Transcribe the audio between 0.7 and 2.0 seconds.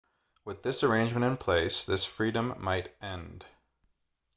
arrangement in place